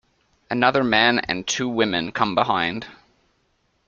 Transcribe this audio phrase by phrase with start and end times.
[0.49, 2.87] Another man and two women come behind.